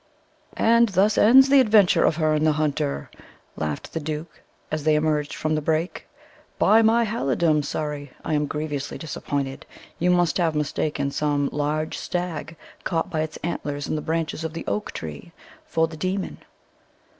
[0.57, 3.11] "And thus ends the adventure of Herne the Hunter!"
[3.55, 6.07] laughed the duke, as they emerged from the brake.
[6.57, 9.63] "By my halidom, Surrey, I am grievously disappointed.
[9.99, 14.53] You must have mistaken some large stag, caught by its antlers in the branches of
[14.53, 15.33] the oak tree,
[15.67, 16.39] for the demon."